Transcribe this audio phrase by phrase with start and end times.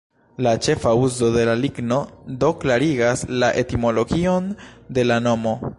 [0.45, 1.99] La ĉefa uzo de la ligno
[2.45, 4.53] do klarigas la etimologion
[4.99, 5.59] de la nomo.